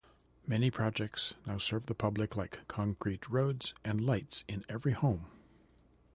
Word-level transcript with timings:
Many 0.47 0.71
projects 0.71 1.35
now 1.45 1.59
serve 1.59 1.85
the 1.85 1.93
public 1.93 2.35
like 2.35 2.61
concrete 2.67 3.29
roads 3.29 3.75
and 3.85 4.03
lights 4.03 4.43
in 4.47 4.65
every 4.67 4.93
home. 4.93 5.27